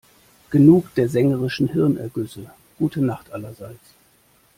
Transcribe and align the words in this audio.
Genug 0.49 0.95
der 0.95 1.09
sängerischen 1.09 1.67
Hirnergüsse- 1.67 2.49
gute 2.79 3.01
Nacht, 3.05 3.31
allerseits. 3.31 3.93